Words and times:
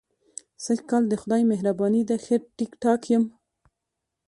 سږ 0.63 0.79
کال 0.89 1.03
د 1.09 1.13
خدای 1.21 1.41
مهرباني 1.51 2.01
ده، 2.09 2.15
ښه 2.25 2.35
ټیک 2.57 2.71
ټاک 2.83 3.01
یم. 3.13 3.23